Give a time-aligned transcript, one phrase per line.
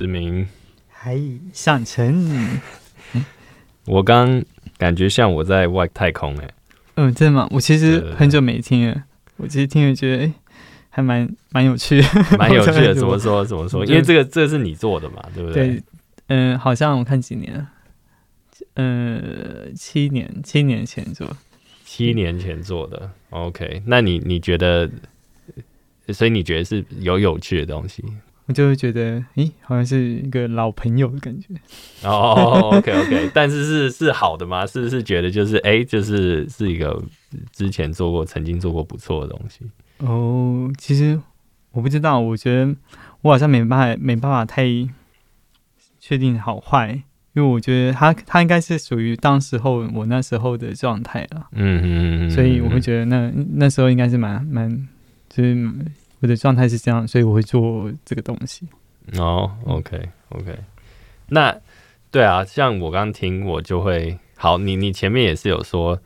[0.00, 0.48] 子明，
[0.88, 1.20] 嗨，
[1.52, 2.58] 上层。
[3.84, 4.42] 我刚
[4.78, 6.54] 感觉像我在外太空哎、欸。
[6.94, 7.46] 嗯，真的吗？
[7.50, 9.04] 我其实很久没听了，
[9.36, 10.32] 我其实听了觉得哎，
[10.88, 12.08] 还蛮蛮有趣的，
[12.38, 12.94] 蛮有趣的。
[12.96, 13.44] 怎么说？
[13.44, 13.84] 怎么说？
[13.84, 15.68] 因为这个这个是你做的嘛，对不对？
[15.68, 15.82] 对，
[16.28, 17.68] 嗯，好像我看几年了，
[18.76, 21.28] 嗯，七年，七年前做，
[21.84, 23.10] 七年前做的。
[23.28, 24.90] OK，那你你觉得？
[26.08, 28.02] 所以你觉得是有有趣的东西？
[28.50, 31.46] 我就会觉得，诶，好像是一个老朋友的感觉。
[32.02, 34.66] 哦，OK OK， 但是是是好的吗？
[34.66, 37.00] 是是觉得就是哎，就是是一个
[37.52, 39.60] 之前做过、曾经做过不错的东西。
[39.98, 41.16] 哦，其实
[41.70, 42.74] 我不知道，我觉得
[43.22, 44.66] 我好像没办法，没办法太
[46.00, 46.88] 确定好坏，
[47.34, 51.46] 因为我觉得他他应该是属于当时候我那时候的状态了。
[51.52, 54.88] 嗯嗯嗯，所以我会觉得那那时候应该是蛮蛮。
[55.32, 55.54] 就是
[56.20, 58.68] 我的状态是这样，所以我会做这个东西。
[59.18, 60.58] 哦，OK，OK。
[61.28, 61.58] 那
[62.10, 64.58] 对啊，像我刚听，我就会好。
[64.58, 65.98] 你你前面也是有说，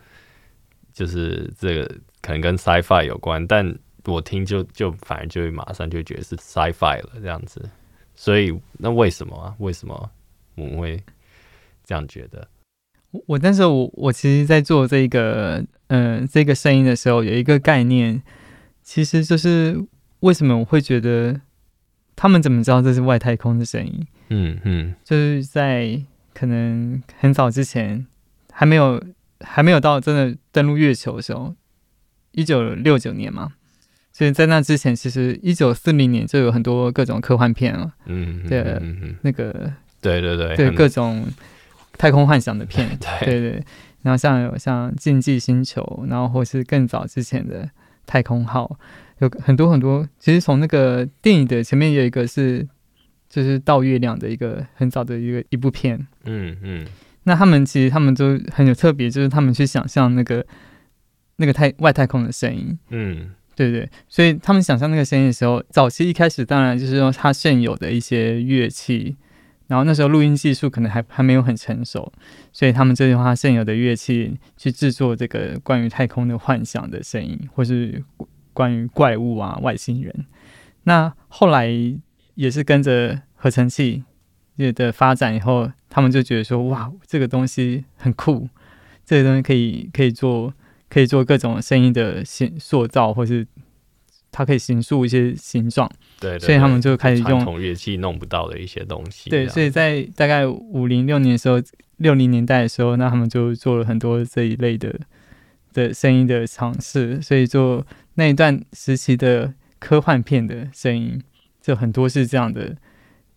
[0.93, 1.85] 就是这个
[2.21, 7.69] 可能跟 Sci-Fi 有关，但我听就就反而就会马上就觉得是 Sci-Fi 了这样子。
[8.15, 9.53] 所以那为什么啊？
[9.59, 10.09] 为什么
[10.55, 11.03] 我们会
[11.83, 12.47] 这样觉得？
[13.27, 18.23] 我那时候我我其实，在做这个嗯、呃、这个声音的时候，有一个概念。
[18.87, 19.83] 其实就是
[20.21, 21.41] 为什么我会觉得
[22.15, 24.07] 他们怎么知道这是外太空的声音？
[24.29, 26.01] 嗯嗯，就是在
[26.33, 28.05] 可能很早之前，
[28.51, 29.03] 还没有
[29.41, 31.53] 还没有到真的登陆月球的时候，
[32.31, 33.53] 一九六九年嘛。
[34.11, 37.93] 所以在那之前，其实一九四零年就有很多各种科幻片了。
[38.05, 38.81] 嗯，对，
[39.21, 41.27] 那个对对对对各种
[41.97, 43.63] 太空幻想的片， 对对，对。
[44.03, 47.69] 然后像有像《竞技星球》，然后或是更早之前的。
[48.07, 48.77] 太空号
[49.19, 52.67] 有很多很多，其实从那个电影的前面有一个是，
[53.29, 56.07] 就是到月亮的一个很早的一个一部片。
[56.25, 56.85] 嗯嗯。
[57.23, 60.45] 那他们其实他们都很有特别，就是他们去想象那个
[61.37, 62.77] 那个太外太空的声音。
[62.89, 63.89] 嗯，对对。
[64.07, 69.15] 所以他们想象那个声音的时候，早期一开始当然就是用他现有的一些乐器，
[69.67, 72.13] 然后那时候录音技术可能还还没有很成熟，
[72.53, 78.03] 所以他们就用他现有的乐器去制作这个关于太空的幻想的声音，或是
[78.55, 80.25] 关于怪物啊、外星人。
[80.85, 81.69] 那后来
[82.33, 84.03] 也是跟着合成器
[84.73, 88.49] 的发展以后，他们就觉得说：“哇，这个东西很酷，
[89.05, 90.51] 这个东西可以可以做
[90.89, 93.45] 可以做各种声音的形塑造，或是。”
[94.37, 99.29] 它可以形塑一些形状，对，对，对，所以他们就开始用传统乐器弄不到的一些东西。
[99.29, 101.55] 对，所以在大概五零六年的时候，
[101.99, 104.93] 六零年代的时候，那他们就做了很多这一类的
[105.71, 107.21] 的声音的尝试。
[107.21, 111.21] 所以做那一段时期的科幻片的声音，
[111.61, 112.75] 就很多是这样的。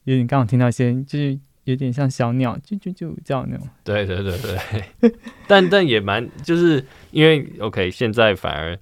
[0.05, 3.69] 有点刚刚听到一些，就是有点像小鸟就就就叫那种。
[3.85, 5.13] 对对对对，
[5.47, 8.79] 但但也蛮，就是因为 OK，现在反而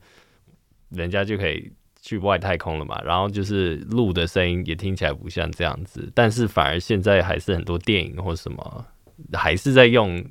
[0.90, 1.72] 人家就可以。
[2.02, 8.87] 去外太空了嘛，然后就是录的声音也听起来不像这样子，但是反而现在还是很多电影或什么
[9.32, 10.25] 还是在用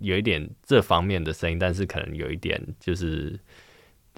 [0.00, 3.38] 有一点这方面的声音，但是可能有一点就是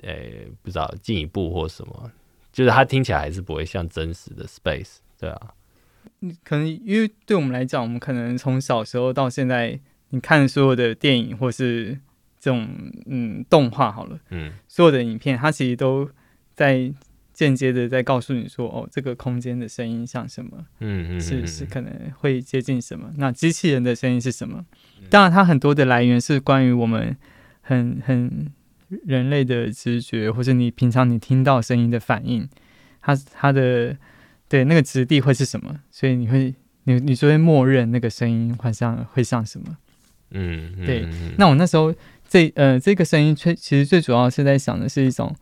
[0.05, 2.11] 呃、欸、不知道进一步或什么，
[2.53, 5.55] 就是它听起来还是不会像真实的 space，对啊，
[6.45, 9.81] 可能因为对我们来讲，我们可能从小时候到现在，
[10.11, 11.99] 你看所有的电影或是
[12.39, 12.69] 这种
[13.07, 16.09] 嗯动画好了，嗯，所有的影片它其实都。
[16.57, 16.89] 在
[17.33, 20.53] 间接的在告诉你说，哦，这个空间的声音像什么？
[20.79, 23.11] 嗯嗯，是是可能会接近什么？
[23.17, 24.65] 那机器人的声音是什么？
[25.11, 27.17] 当然，它很多的来源是关于我们
[27.61, 28.53] 很很
[29.05, 32.49] 人类的直觉，或者你平常你听到声音的反应，
[33.01, 33.97] 它它的
[34.49, 35.81] 对那个质地会是什么？
[35.91, 36.55] 所以你会
[36.85, 39.77] 你你就会默认那个声音好像会像什么？
[40.31, 41.09] 嗯，对。
[41.39, 41.95] 那我那时候
[42.29, 45.35] 这呃这个声音，其实最主要是在想的是一种。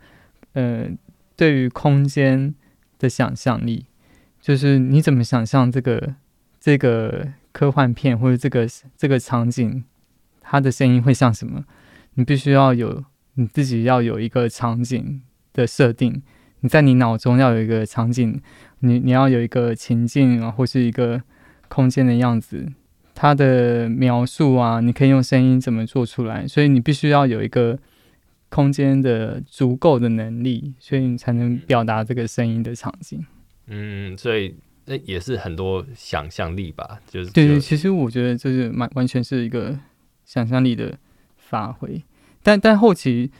[0.54, 0.86] 呃，
[1.34, 2.54] 对于空间
[2.98, 3.86] 的想象力，
[4.38, 6.14] 就是你怎么想象这个
[6.60, 9.82] 这个科幻片或者这个这个场景，
[10.42, 11.64] 它的声音会像什么？
[12.16, 13.02] 你必须要有
[13.34, 16.22] 你自己要有一个场景的设定，
[16.60, 18.40] 你在你脑中要有一个场景，
[18.80, 21.22] 你你要有一个情境啊，或是一个
[21.68, 22.72] 空间的样子，
[23.14, 26.46] 它的描述啊，你可以用声音怎么做出来？
[26.46, 27.78] 所以你必须要有一个。
[28.54, 33.24] 空间的足够的能力，所以你才能表达这个声音的场景。
[33.66, 39.80] 嗯，所以那也是很多想象力吧，就是对对，其实我觉得就是蛮完全是一个
[40.26, 40.98] 想象力的
[41.38, 42.02] 发挥。
[42.42, 43.30] 但但后期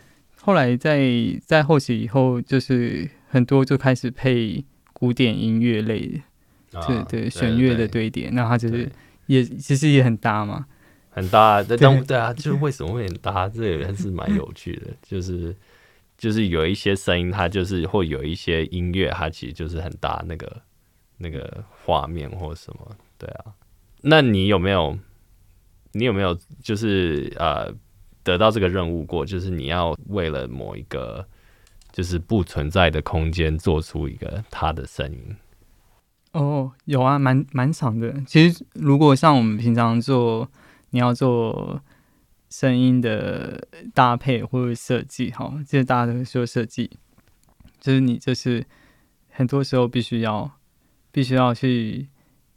[0.41, 1.01] 后来在
[1.45, 6.21] 在后期以后，就是很多就开始配古典音乐类
[6.71, 8.91] 的，啊、对对，弦乐的堆叠，那它就是
[9.27, 10.67] 也其实也很搭嘛，
[11.11, 11.63] 很搭。
[11.63, 13.49] 但对对啊，就是为什么会很搭？
[13.49, 15.55] 这个还是蛮有趣的，就是
[16.17, 20.63] 就是有一些声音，它就是会有一些音乐，它其实就是很搭那个
[21.19, 22.97] 那个画面或什么。
[23.19, 23.53] 对啊，
[24.03, 24.99] 那你有没有
[25.93, 27.73] 你有没有就是呃
[28.23, 29.25] 得到这个任务过？
[29.25, 31.27] 就是你要为了某一个
[31.93, 35.37] 就是不存在的空间做出一个它的声音？
[36.33, 38.15] 哦，有啊，蛮蛮长的。
[38.27, 40.49] 其实，如果像我们平常做，
[40.91, 41.83] 你要做
[42.49, 46.91] 声音的搭配或者设计，哈，这些大家都会说设计，
[47.81, 48.65] 就是你就是
[49.31, 50.51] 很多时候必须要
[51.11, 52.09] 必须要去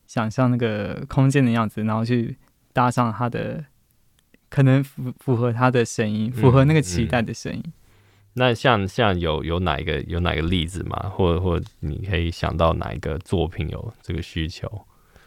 [0.08, 2.38] 想象那个空间的样子，然后去
[2.72, 3.66] 搭上它的
[4.56, 7.62] 可能符符合他的声音，符合那个期待的声音。
[7.66, 7.74] 嗯嗯
[8.38, 11.10] 那像像有有哪一个有哪个例子吗？
[11.10, 14.70] 或者或者你可以想到哪一个作品有这个需求？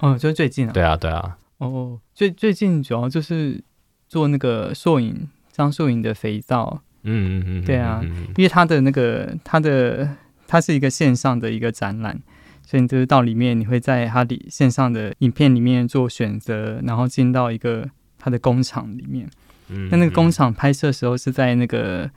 [0.01, 0.73] 哦，就是最近啊。
[0.73, 1.39] 对啊，对啊。
[1.57, 3.63] 哦，最最近主要就是
[4.09, 6.83] 做那个摄影，张硕影的肥皂。
[7.03, 7.65] 嗯嗯嗯。
[7.65, 8.03] 对啊，
[8.37, 10.17] 因为他的那个他的
[10.47, 12.21] 它是一个线上的一个展览，
[12.63, 19.29] 所以你就是到里面，你会在它里线上的影片里面做选择，然后进到一个它的工厂里面。
[19.69, 19.89] 嗯。
[19.91, 22.11] 那那个工厂拍摄的时候是在那个。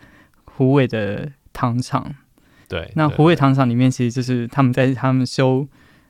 [0.53, 2.13] 虎尾的糖厂，
[2.67, 5.67] 对，那虎尾糖厂里面其实就是他们在他们休，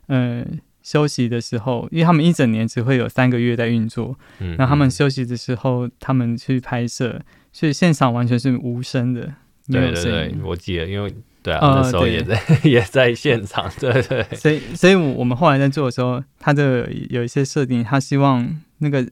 [0.07, 0.43] 呃，
[0.81, 7.21] 休息的时候，因为他们一整年只会有三个月在运作，嗯，那他们休息的时候，他们去拍摄，
[7.53, 9.31] 所以现场完全是无声的。
[9.67, 14.37] 对对对，我记得，因为对啊，那时候也在、呃、 也在现场，对对，对。
[14.37, 19.07] 所以，所以我们后来在做的时候，他的有一些设定，他希望那个，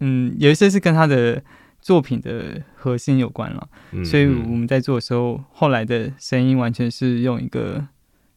[0.00, 1.42] 嗯，有一些是跟他的。
[1.80, 3.68] 作品的核心有关了，
[4.04, 7.86] 所以我们在做的时候，后来的声音完全是用一个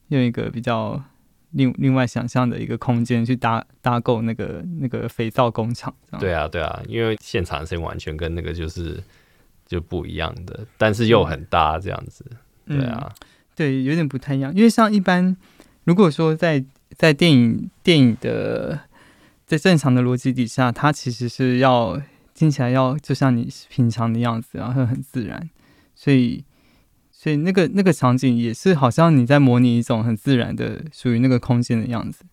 [0.09, 1.03] 用一个比较
[1.49, 5.91] 另另外想象的一个空间去搭搭构那个那个肥皂工厂。
[6.19, 9.03] 对啊，对啊，因为现场声音完全跟那个就是
[9.65, 12.23] 就不一样的，但是又很搭这样子。
[12.67, 15.35] 对啊，嗯，对，有点不太一样，因为像一般
[15.85, 16.63] 如果说在
[16.95, 18.79] 在电影电影的
[19.57, 22.01] 在正常的逻辑底下，它其实是要。
[22.33, 25.49] 听起来要就像你平常的样子，然后很自然，
[25.93, 26.43] 所以
[27.11, 32.23] 所以那个那个场景也是好像你在模拟一种很自然的属于那个空间的样子，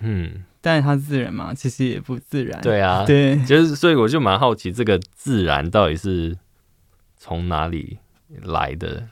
[0.00, 6.36] 嗯，但是它自然嘛，其实也不自然，对啊，对，就是所以我就蛮好奇这个自然到底是
[7.16, 7.98] 从哪里
[8.42, 9.08] 来的，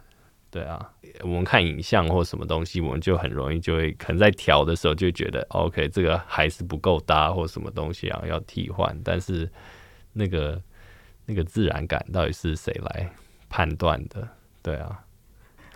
[0.53, 0.89] 对啊，
[1.23, 9.51] 我们看影像或什么东西，我们就很容易就会可能在调的时候就觉得 OK，这个还是不够搭或什么东西啊要替换，但是。
[10.15, 10.61] 那个
[11.25, 13.11] 那个自然感到底是谁来
[13.49, 14.29] 判断的？
[14.63, 15.03] 对啊，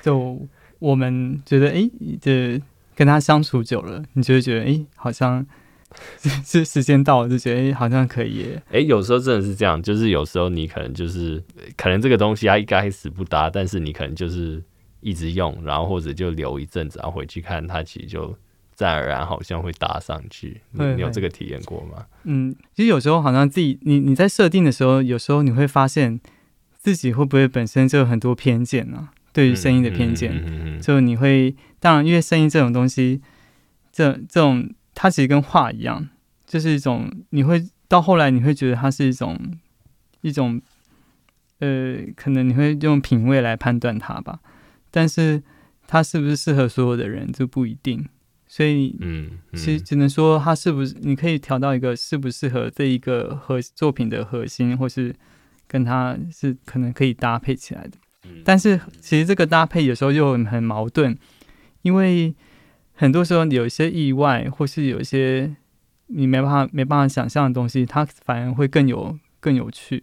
[0.03, 0.47] 就
[0.79, 1.91] 我们觉得，哎，
[2.21, 2.61] 这
[2.95, 5.47] 跟他相处久了，你就会觉得，哎，好像
[6.45, 8.59] 是时间到了，就觉得，哎，好像可以。
[8.71, 11.43] 哎，有时候真的是这样，就是有时候你可能就是
[11.77, 14.63] 可能这个东西它一开始不搭，但是你可能就是
[15.01, 18.37] 一直用，然后或者就留一阵子，然后回去看它，其实就。
[18.79, 22.05] 自然而然好像会搭上去，你，你有这个体验过吗？
[22.25, 26.21] 嗯，其实有时候好像自己，你你在设定的时候，有时候你会发现
[26.77, 29.13] 自己会不会本身就有很多偏见呢、啊？
[29.33, 33.23] 对于声音的偏见，嗯嗯、就你会当然，因为声音这种东西，
[33.91, 36.09] 这这种它其实跟画一样，
[36.47, 39.39] 就是一种你会到后来你会觉得它是一种
[40.23, 40.61] 一种
[41.61, 44.41] 呃，可能你会用品味来判断它吧，
[44.91, 45.43] 但是
[45.87, 48.09] 它是不是适合所有的人就不一定。
[48.49, 55.15] 所以，嗯，其实只能说它是不是你可以调到一个适不适合这一个核作品的核心，或是
[55.67, 57.99] 跟它是可能可以搭配起来的。
[58.45, 61.17] 但是其实这个搭配有时候又很矛盾，
[61.83, 62.35] 因为
[62.97, 65.55] 很多时候有一些意外，或是有一些
[66.09, 70.03] 你没办法没办法想象的东西，它反而会更有更有趣。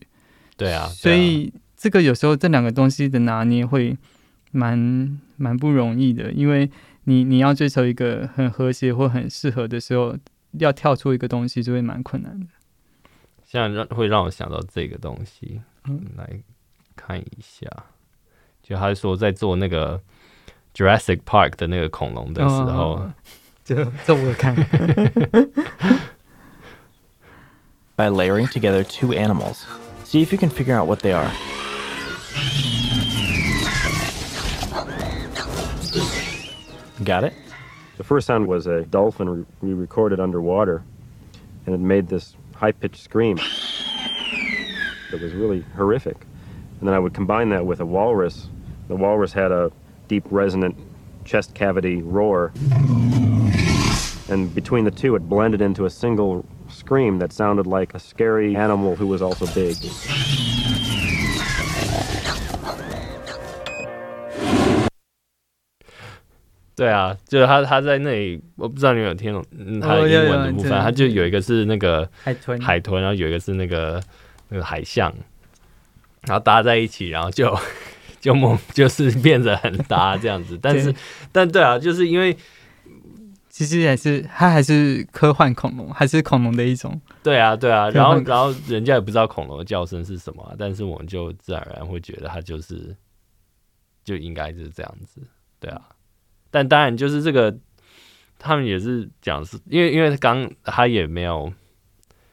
[0.55, 3.97] 对啊，所以这个有时候这两个东西的拿捏会
[4.51, 6.69] 蛮蛮不容易的，因为。
[7.05, 10.15] 你你要追求一个很和谐或很适合的时候，
[10.51, 12.45] 要跳出一个东西就会蛮困难的。
[13.43, 16.41] 现在让会让我想到这个东西，嗯，来
[16.95, 17.67] 看一下，
[18.61, 20.01] 就他说在做那个
[20.74, 23.10] Jurassic Park 的那个恐龙的时候，
[23.64, 24.54] 就这我看。
[27.96, 29.64] By layering together two animals,
[30.04, 31.30] see if you can figure out what they are.
[37.04, 37.32] Got it?
[37.96, 40.82] The first sound was a dolphin we recorded underwater,
[41.66, 43.38] and it made this high pitched scream.
[45.12, 46.16] It was really horrific.
[46.80, 48.48] And then I would combine that with a walrus.
[48.86, 49.72] The walrus had a
[50.08, 50.74] deep, resonant
[51.24, 52.52] chest cavity roar.
[54.30, 58.54] And between the two, it blended into a single scream that sounded like a scary
[58.56, 59.76] animal who was also big.
[66.76, 74.00] 对啊，就是他他在那里，我不知道你有没有听懂、嗯、他的英文的部分，他就有一个是那个海豚，海豚，然后有一个是那个
[74.48, 75.12] 那个海象，
[76.20, 77.52] 然后搭在一起，然后就
[78.23, 80.57] 就梦就是变得很搭这样子。
[80.61, 80.95] 但是，
[81.29, 82.35] 但对啊，就是因为
[83.49, 86.99] 其实还是它还是科幻恐龙，还是恐龙的一种。
[87.21, 92.95] 对啊，对啊，然后然后人家也不知道恐龙的叫声是什么、啊，但是我们就自然而然会觉得它就是
[94.05, 95.21] 就应该就是这样子，
[95.59, 95.81] 对啊。
[96.49, 97.53] 但当然，就是这个，
[98.39, 101.51] 他们也是讲是，因为因为刚他也没有，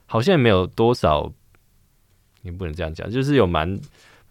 [0.06, 1.32] 好像也没有多少，
[2.42, 3.80] 你不能这样讲，就是有蛮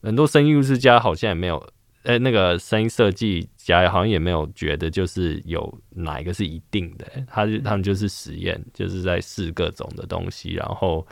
[0.01, 1.58] 很多声音艺术家好像也没有，
[2.03, 11.06] 哎、欸，那个声音设计家好像也没有觉得就是有哪一个是一定的，他就他们就是实验，就是在试各种的东西，然后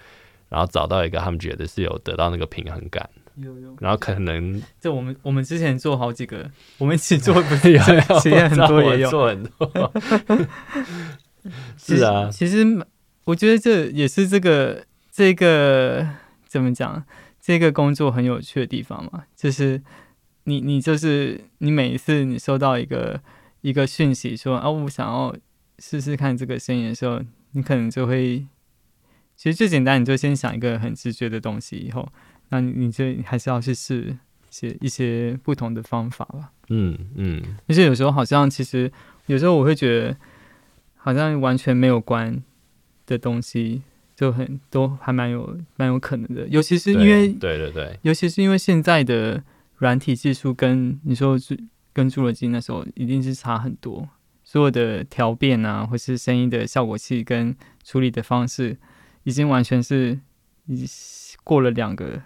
[0.50, 3.10] 然后找到一个他们觉得是有得到那个平衡感。
[3.36, 7.79] 有有，然后可能就我们我们之前做好几个，我们一起做 不是有
[8.20, 9.10] 实验很多也有。
[9.12, 9.94] 做很多，
[11.77, 12.65] 是啊，其实
[13.25, 16.08] 我觉得这也是这个这个
[16.48, 17.06] 怎么讲，
[17.48, 19.82] 这个工作很有趣的地方嘛，就是
[20.44, 23.22] 你你就是你每一次你收到一个
[23.62, 25.34] 一个讯息说啊，我想要
[25.80, 28.46] 试试看这个声音的时候，你可能就会，
[29.38, 32.12] 其实最简单，你就先想一个很直觉的东西，以后。
[32.50, 34.18] 那你就还是要去试
[34.50, 36.51] 一些一些不同的方法吧。
[36.68, 38.92] 嗯嗯，而且有时候好像其实
[39.27, 40.18] 有时候我会觉得，
[40.98, 42.44] 好像完全没有关
[43.06, 43.84] 的东西
[44.18, 46.46] 就很都还蛮有蛮有可能的。
[46.50, 49.42] 尤其是因为对对对，尤其是因为现在的
[49.78, 51.58] 软体技术跟你说是
[51.94, 54.10] 跟侏罗纪那时候一定是差很多，
[54.44, 57.56] 所有的调变啊，或是声音的效果器跟
[57.86, 58.76] 处理的方式，
[59.24, 60.20] 已经完全是
[60.66, 60.86] 已
[61.46, 62.22] 过了两个。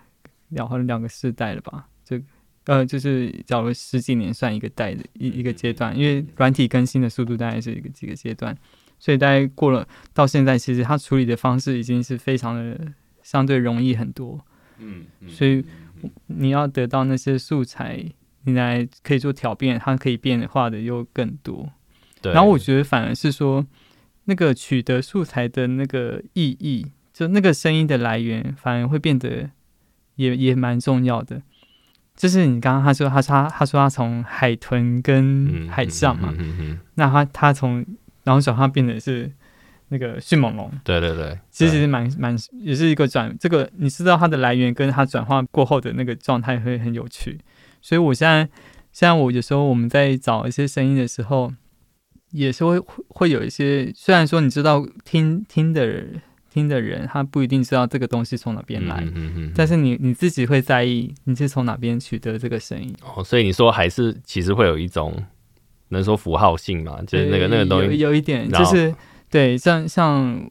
[0.53, 1.87] 然后两个世代了吧？
[2.03, 2.19] 就
[2.65, 8.53] 呃，就是找了十几年算一个代的一一个阶段，因为软体更新的速度大概是一个几个阶段，
[9.01, 12.79] 所以大概过了到现在，其实他处理的方式已经是非常的
[13.23, 14.39] 相对容易很多。
[14.77, 15.65] 嗯，所以
[16.27, 18.05] 你要得到那些素材，
[18.43, 21.69] 你来可以做调变，它可以变化的又更多。
[22.21, 22.31] 对。
[22.31, 23.65] 然后我觉得反而是说，
[24.25, 29.49] 那个取得素材的那个意义，就那个声音的来源，反而会变得。
[30.15, 31.41] 也也蛮重要的，
[32.15, 37.83] 就是你刚刚他说他他他说他从海豚跟海象嘛，嗯嗯嗯嗯、那他他从
[38.23, 39.31] 然后转化变成是
[39.89, 47.39] 那个迅猛龙，对对对，其实蛮蛮也是一个转这个你知道它的来源跟它转化过后的那个状态会很有趣，
[47.81, 48.43] 所以我现在
[48.91, 51.51] 现在我有时候我们在找一些声音的时候，
[52.31, 56.21] 也是会会有一些虽然说你知道听听的人。
[56.53, 62.93] 听的人他不一定知道这个东西从哪边来，嗯嗯嗯、但是你你自己会在意你是从哪边取得这个声音。
[63.15, 65.15] 哦，所以你说还是其实会有一种
[65.91, 68.93] 能说符号性嘛，就是那个那个东西有，有一点就是
[69.29, 70.49] 对像像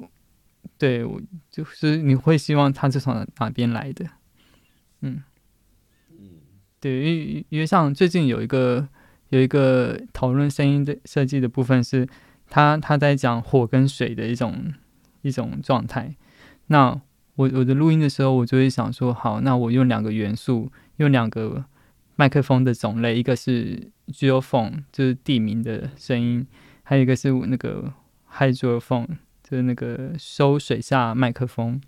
[0.79, 1.21] 对我
[1.51, 4.07] 就是你会希望它是从哪边来的，
[5.03, 5.23] 嗯
[6.81, 8.89] 对，因为因为像最近有一个
[9.29, 12.09] 有一个讨论声音的设计的部分是
[12.49, 14.73] 他他在讲火跟水的一种。
[15.23, 16.17] 一种状态，
[16.69, 16.99] 那
[17.35, 21.63] 我我的录音的时候，我就会想说，好，那我用两个元素，用两个
[22.21, 26.47] 麦克风的种类，一个是 geophone，就是地名的声音，
[26.83, 27.91] 还有一个是那个
[28.31, 29.09] hydrophone，
[29.43, 31.81] 就是那个收水下麦克风，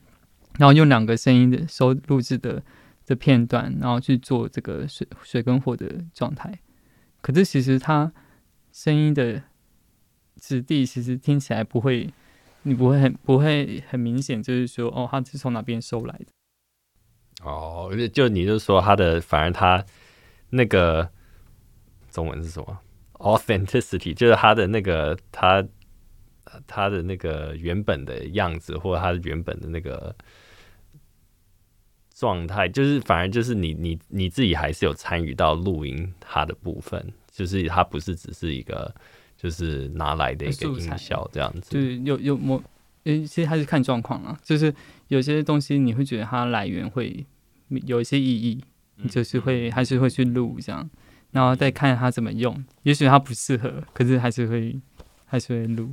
[0.59, 2.63] 然后用两个声音的收录制的
[3.05, 6.59] 的片段，然后去做这个水水跟火的状态。
[7.21, 8.11] 可是其实它
[8.73, 9.43] 声音的
[10.41, 12.09] 质地，其实听起来不会。
[12.65, 16.27] 你不会很不会很明显，就是说，哦，它是从哪边收来的？
[17.45, 19.85] 哦，就你就说它的，反而它
[20.53, 21.11] 那个
[22.11, 22.79] 中文是什么
[23.15, 25.67] ？authenticity，就是他的那个他
[26.67, 30.15] 他的那个原本的样子，或者他原本的那个
[32.15, 38.95] 状态，就是反而就是你你你自己还是有参与到录音他的部分，就是他不是只是一个。
[39.35, 42.63] 就是拿来的一个音效这样子，对，有有某，
[43.03, 44.39] 诶，其实还是看状况啊。
[44.41, 44.73] 就是
[45.09, 47.27] 有些东西你会觉得它来源会
[47.69, 48.63] 有一些意义，
[49.03, 50.89] 你就是会还是会去录这样，
[51.33, 52.65] 然后再看它怎么用。
[52.83, 54.81] 也许它不适合，可是还是会
[55.27, 55.91] 还是会录。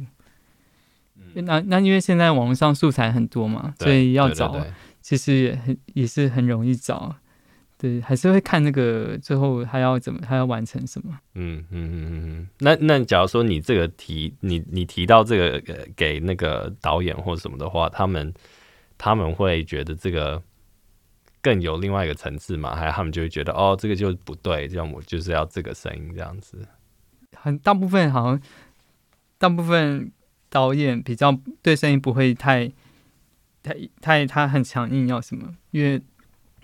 [1.33, 4.65] 那那因为现在网络上素材很多嘛，所以要找
[5.01, 7.15] 其实也很也是很容易找。
[7.77, 11.17] 对，还是会看那个最后还要怎么，还要完成什么。
[11.35, 12.47] 嗯嗯嗯嗯嗯。
[12.59, 18.33] 那那假如说你这个提你你提到这个给那个导演或什么的话，他们
[18.97, 20.43] 他们会觉得这个
[21.41, 22.75] 更有另外一个层次嘛？
[22.75, 26.67] 还有他们就会觉得哦，这个就不对，这样我就是要这个声音这样子。
[27.35, 28.41] 很大部分好像
[29.37, 30.11] 大部分
[30.49, 32.71] 导演比较对声音不会太
[33.63, 36.01] 太太他很强硬要什么，因为。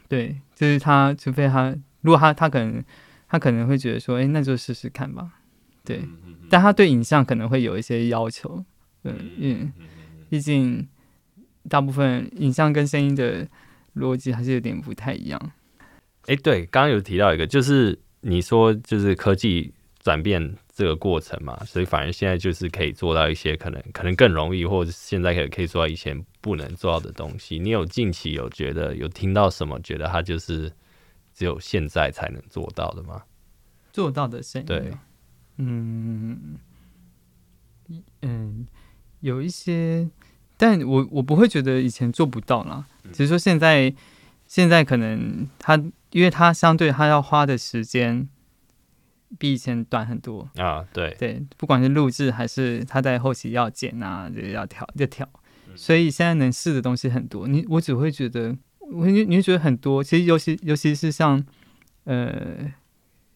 [0.08, 2.82] 对，就是他，除非他，如果他他可能
[3.28, 5.40] 他可能会觉得说，哎，那就试试看吧。
[5.84, 6.00] 对，
[6.48, 8.64] 但他对影像可能会有一些要求，
[9.04, 9.74] 嗯，嗯，
[10.30, 10.88] 毕竟
[11.68, 13.48] 大部分影像跟声音的
[13.96, 15.52] 逻辑还是有点不太一样。
[16.28, 26.26] 哎，对，刚刚有提到一个，就是你说就是科技转变这个过程嘛，所以反而现在就是可以做到一些可能可能更容易，或者现在可以可以做到以前。
[26.46, 29.80] 不能做到的东西，你有近期有觉得有听到什么？
[29.82, 30.72] 觉得它就是
[31.34, 33.24] 只有现在才能做到的吗？
[33.92, 34.94] 做到的声音，对，
[35.58, 36.60] 嗯
[38.22, 38.68] 嗯，
[39.22, 40.08] 有一些，
[40.58, 42.86] 但我我不会觉得以前做不到啦。
[43.12, 43.94] 只是说现在
[44.48, 45.76] 现在可能他，
[46.12, 48.28] 因为他相对他要花的时间
[49.38, 50.86] 比以前短很多啊。
[50.94, 55.28] 对对，不管是录制还是他在后期要剪啊，就要调要调。
[55.76, 60.02] 所以现在能试的东西很多，你我只会觉得，我你你会觉得很多。
[60.02, 61.44] 其实尤其尤其是像，
[62.06, 62.72] 呃，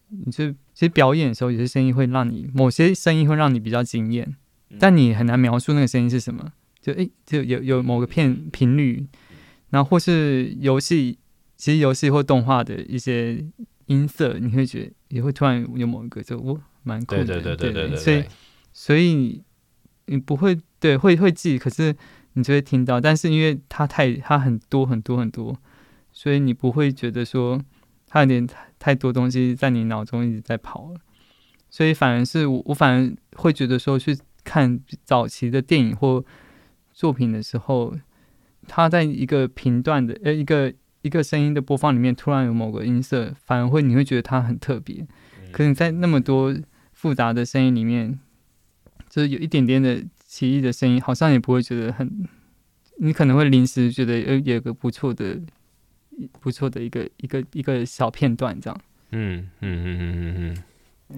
[0.08, 4.34] 你就其实表演的时候，有些声音会让你，某些声音会让你比较惊艳，
[4.78, 6.52] 但你很难描述那个声音是什么。
[6.80, 9.06] 就诶，就有有某个片频率，
[9.70, 11.18] 然后或是游戏，
[11.56, 13.44] 其实游戏或动画的一些
[13.86, 17.96] 音色，你会觉得也会突然有某一个就我蛮酷的，对对对对对对。
[17.96, 18.24] 所以
[18.72, 19.42] 所以
[20.06, 21.94] 你不会对会会记，可是。
[22.34, 25.58] 你就会听到，但是因为它太它很多很多很多，
[26.12, 27.60] 所以你不会觉得说
[28.06, 31.00] 它有点太多东西在你脑中一直在跑了，
[31.68, 36.24] 所以反而是我我反而会觉得说去看早期的电影或
[37.00, 37.96] 作品的时候，
[38.68, 45.06] 它在一个频段的呃一个一个声音的播放里面突然有某个音色，反而会你会觉得它很特别，
[45.50, 46.54] 可是你在那么多
[46.92, 48.20] 复杂的声音里面，
[49.08, 50.04] 就是有一点点的。
[50.30, 52.08] 奇异的声音，好像也不会觉得很，
[52.98, 55.40] 你可能会临时觉得呃有个不错的、
[56.38, 58.80] 不错的一个一个一个小片段这样。
[59.10, 60.62] 嗯嗯嗯嗯嗯嗯。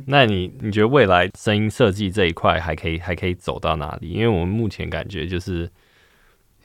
[0.07, 4.11] 那你你觉得未来声音设计这一块还可以还可以走到哪里？
[4.11, 5.70] 因为我们目前感觉就是，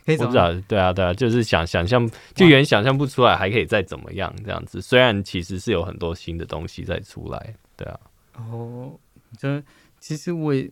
[0.06, 0.26] 可以走。
[0.26, 4.82] 我不知道，对啊对啊，就是想想象，就原想象不出来还可以再怎么样这样子。
[4.82, 8.00] 虽然其实是有很多新的东西在出来，对啊。
[8.36, 9.00] 哦，
[9.38, 9.64] 这
[10.00, 10.70] 其实我也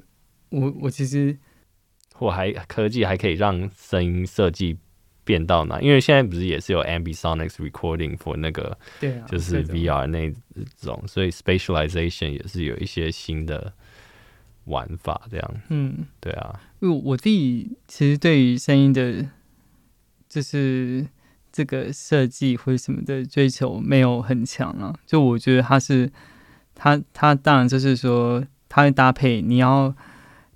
[0.50, 1.38] 我我其实。
[2.18, 4.78] 我还科技还可以让声音设计
[5.26, 5.82] 变到哪？
[5.82, 10.34] 因为现在不是也是有 ambisonics recording for 那个，对啊，就是 VR 那
[10.78, 13.74] 种，所以 spatialization 也是有一些新的
[14.66, 15.56] 玩法，这样。
[15.70, 16.62] 嗯，对啊。
[16.80, 19.28] 因为我自己其实对于声音的，
[20.30, 21.06] 就是
[21.52, 24.94] 这个设计或者什么的追求没有很强啊。
[25.06, 26.12] 就我觉得它是，
[26.76, 29.96] 它它当然就是说，它会搭配你要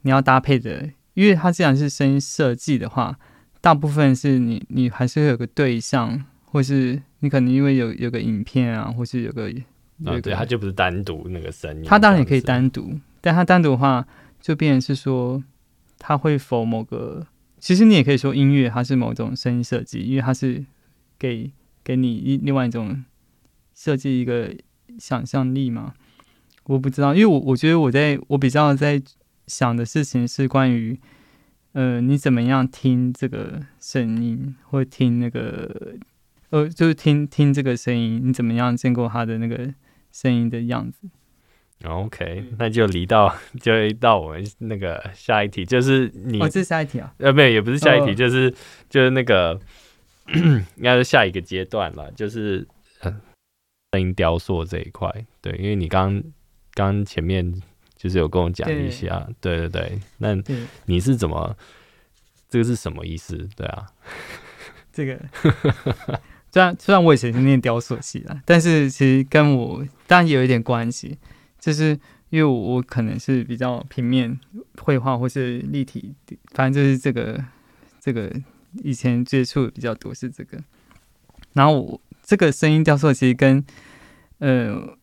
[0.03, 0.91] 你要搭配的。
[1.15, 3.19] 因为它既然是声音设计的话，
[3.61, 9.51] 大部分是你你还是会有个对象，或是你可能因为有有个影片啊，或是有个，
[10.21, 11.83] 对，它就不是单独那个声音。
[11.85, 14.07] 它当然也可以单独，但它单独的话，
[14.39, 15.43] 就变成是说，
[15.97, 17.27] 它会否某个，
[17.59, 20.65] 其实你也可以说音乐它是某种声音设计，因为它是
[21.17, 21.51] 给
[21.83, 23.03] 给你一另外一种
[23.75, 24.55] 设计一个
[24.97, 25.93] 想象力嘛。
[26.63, 29.01] 我不知道，因为我我觉得我在我比较在。
[29.49, 30.99] 想的事情是关于，
[31.73, 35.95] 呃，你怎么样听这个声音，或听那个，
[36.49, 39.71] 呃，就是听听这个声音，你怎么样见过他的那个
[40.11, 41.07] 声音的样子
[41.85, 47.13] ？OK，那就离到 就到我们那个下一题，就是你，哦，这是下一题啊？
[47.19, 48.51] 呃，没有，也不是下一题，哦、就是
[48.89, 49.59] 就是那个
[50.33, 52.67] 应该是下一个阶段了，就是
[53.91, 55.07] 声音雕塑这一块。
[55.39, 56.23] 对，因为你刚
[56.73, 57.61] 刚前面。
[57.99, 60.29] 就是有跟我讲一下，对对对，那
[60.85, 61.53] 你是怎么？
[62.49, 63.37] 这个是什么意思？
[63.57, 63.85] 对啊，
[64.93, 65.19] 这个
[66.49, 71.17] 虽然虽然我以前是念雕塑系的，但是其实跟我当然也有一点关系，
[71.59, 71.89] 就是
[72.29, 74.39] 因为我，我可能是比较平面
[74.77, 76.15] 绘画或是立体，
[76.53, 77.43] 反正就是这个
[77.99, 78.33] 这个
[78.81, 80.57] 以前接触的比较多是这个，
[81.51, 83.61] 然后我这个声音雕塑其实跟
[84.37, 84.97] 呃。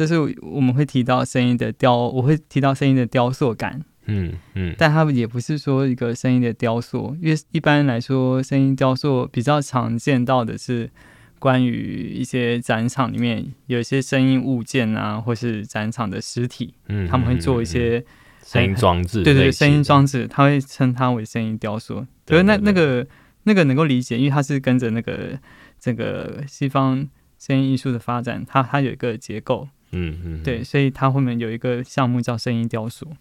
[0.00, 10.90] 就是我们会提到声音的雕，我会提到声音的雕塑感，嗯嗯，但它也不是说一个声音的雕塑，因为一般来说，声音雕塑比较常见到的是
[11.38, 18.02] 关于一些展场里面有一些声音物件啊，或是展场的实体，嗯，他们会做一些
[18.42, 22.06] 声音装置，对对对，声音装置，他会称它为声音雕塑。
[22.24, 23.06] 可是那那个
[23.42, 25.38] 那个能够理解，因为它是跟着那个
[25.78, 27.06] 这个西方
[27.38, 33.16] 声音艺术的发展，它它有一个结构，嗯嗯，对，所以它后面有一个项目叫声音雕塑。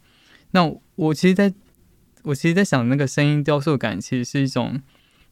[0.51, 1.53] 那我其实在，
[2.23, 4.81] 我其实，在想那个声音雕塑感，其实是一种，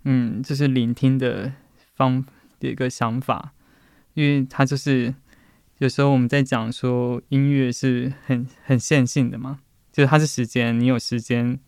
[0.03, 1.51] 嗯，就是聆听的
[1.95, 2.25] 方
[2.59, 3.53] 的一个想法，
[4.13, 5.13] 因为它就是
[5.79, 9.59] 有时候我们在讲说音乐是很很线性的嘛，
[9.91, 11.59] 就是它是时间，你有时间，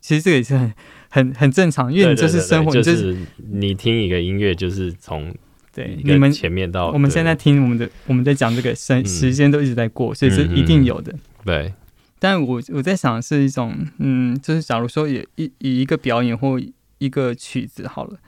[0.00, 0.74] 其实这个也是很
[1.10, 5.34] 很很正常，因为你就是生活，对对对对，就是你听一个音乐，就是从
[5.76, 11.74] 对你们前面到我们现在听我们的我们在讲这个时时间都一直在过，所以是一定有的，嗯、对。
[12.18, 16.58] 但我我在想是一种，嗯，就是假如说也一以一个表演或
[16.96, 18.18] 一个曲子好了，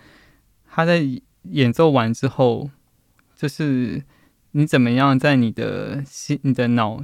[0.70, 1.02] 他在
[1.44, 2.68] 演奏完之后，
[3.34, 4.02] 就是
[4.52, 7.02] 你怎么样在你的心、你的脑、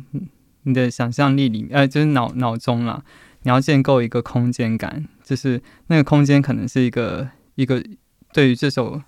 [0.64, 3.02] 你的想象力里面，呃，就是脑脑中啦，
[3.44, 7.82] 你要建构一个空间感，就是那个空间可能是一个一个
[8.34, 9.00] 对于这首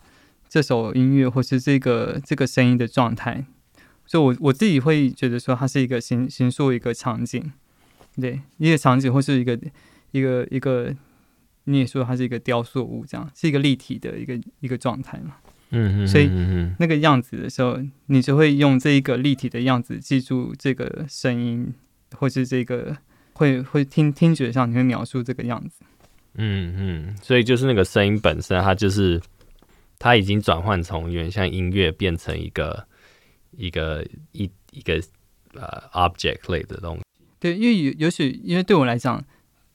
[0.56, 3.44] 这首音乐或是这个这个声音的状态，
[4.06, 7.52] 所以我我自己会觉得说，它是一个形形塑一个场景。
[8.18, 9.60] 对，一个场景或是一个
[10.12, 10.94] 一个一个，
[11.64, 15.34] 你也说它是一个雕塑物，这样是一个立体的一个一个状态嘛。
[15.72, 16.08] 嗯嗯。
[16.08, 16.30] 所以
[16.78, 21.74] 那个样子的时候，你就会用这一个立体的样子记住这个声音，
[22.14, 22.96] 或是这个
[23.34, 25.84] 会会听听觉上你会描述这个样子。
[26.36, 27.16] 嗯嗯。
[27.22, 29.20] 所以就是那个声音本身，它就是
[29.98, 32.86] 它已经转换从原像音乐变成一个
[33.52, 35.00] 一个一一个
[35.54, 37.02] 呃 object 类的东西。
[37.38, 39.24] 对，因为有有许，因为对我来讲，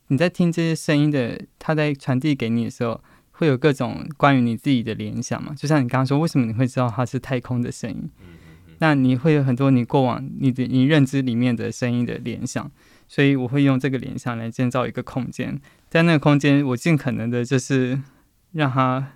[0.08, 5.54] 你在听这些声音的，它在传递给你的时候，会有各种关于你自己的联想嘛。
[5.54, 8.10] 就像你刚刚说，为什么你会知道它是太空的声音？
[8.80, 12.72] 那你会有很多你过往你的你认知里面的声音的联想，
[13.08, 18.02] 所以我会用这个联想来建造一个空间，在那个空间，我尽可能的就是
[18.54, 19.14] 让它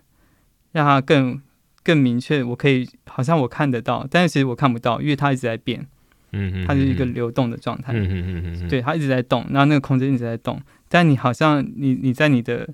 [0.75, 1.41] 让它更
[1.83, 5.87] 更明确，我可以好像我看得到，但是其实我看不到，因为它一直在变。
[6.33, 7.93] 嗯，它是一个流动的状态。
[7.93, 12.67] 嗯嗯嗯，对，它一直在动，然后那个空间一直在动，但你好像你你在你的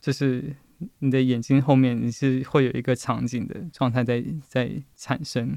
[0.00, 0.56] 就是
[0.98, 5.56] 你的眼睛后面，你是会有一个场景的状态在在产生。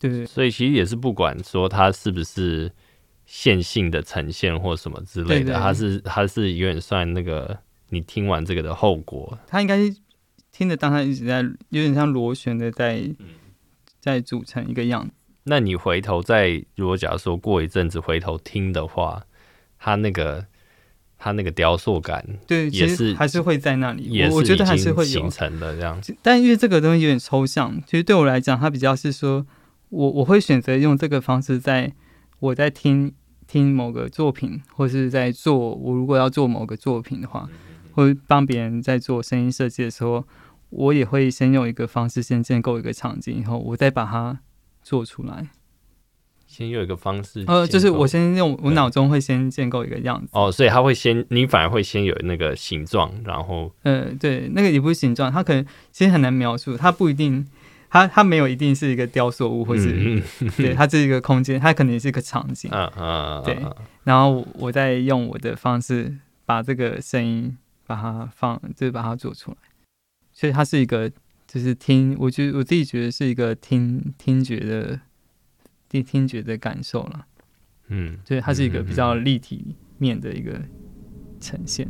[0.00, 2.72] 对，所以其实也是不管说它是不是
[3.24, 7.56] 线性的呈现或什么之类的，对对对，它是它是有点算那个
[7.90, 9.38] 你听完这个的后果。
[9.46, 9.78] 它应该
[10.58, 13.08] 听得当他一直在有点像螺旋的在
[14.00, 15.14] 在组成一个样子。
[15.44, 19.22] 那你回头再，如果假如说过一阵子回头听的话，
[19.78, 20.44] 他那个
[21.16, 24.02] 他那个雕塑感，对，也是还是会在那里。
[24.02, 26.16] 也是我觉得还是会形成的这样子。
[26.22, 29.46] 但因为这个东西有点抽象，其实对我来讲，它比较是说，
[29.90, 31.92] 我我会选择用这个方式，在
[32.40, 33.14] 我在听
[33.46, 37.48] 听某个作品，或是在做我如果要做某个作品的话，
[37.92, 40.26] 或帮别人在做声音设计的时候，
[40.70, 44.40] 我也会先用一个方式先建构一个场景，以后我再把它。
[44.80, 45.48] 做出来，
[46.46, 57.46] 先用一个方式，呃，就是我先用我脑中会先建构一个样子，哦，所以他会先，你反而会先有那个形状，然后，呃，对，那个也不是形状，它可能其实很难描述，它不一定，
[57.90, 60.22] 它它没有一定是一个雕塑物，或是，
[60.56, 63.58] 对， 它是一个空间，它可能也是一个场景，啊啊，对，
[64.04, 69.56] 然后我再用我的方式把这个声音把它放，就是把它做出来，
[70.38, 71.10] 所以它是一个。
[71.50, 75.00] 就是听，我觉得我自己觉得是一个听听觉的
[75.88, 77.26] 听听觉的感受了，
[77.86, 80.60] 嗯，对，它是一个比较立体面的一个
[81.40, 81.88] 呈现。